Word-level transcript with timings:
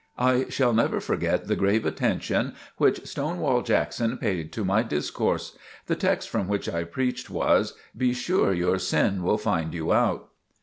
I 0.17 0.49
shall 0.49 0.73
never 0.73 0.99
forget 0.99 1.45
the 1.47 1.55
grave 1.55 1.85
attention 1.85 2.55
which 2.77 3.05
"Stonewall" 3.05 3.61
Jackson 3.61 4.17
paid 4.17 4.51
to 4.53 4.65
my 4.65 4.81
discourse. 4.81 5.55
The 5.85 5.95
text 5.95 6.27
from 6.27 6.47
which 6.47 6.67
I 6.67 6.85
preached 6.85 7.29
was: 7.29 7.75
"Be 7.95 8.11
sure 8.11 8.51
your 8.51 8.79
sin 8.79 9.21
will 9.21 9.37
find 9.37 9.75
you 9.75 9.93
out." 9.93 10.29